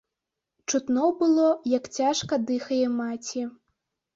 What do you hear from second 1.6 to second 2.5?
як цяжка